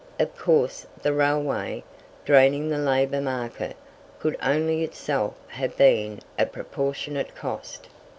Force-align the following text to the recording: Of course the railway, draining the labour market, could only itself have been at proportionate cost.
Of 0.19 0.35
course 0.35 0.87
the 1.03 1.13
railway, 1.13 1.83
draining 2.25 2.69
the 2.69 2.79
labour 2.79 3.21
market, 3.21 3.77
could 4.17 4.35
only 4.41 4.83
itself 4.83 5.35
have 5.49 5.77
been 5.77 6.21
at 6.39 6.51
proportionate 6.51 7.35
cost. 7.35 7.87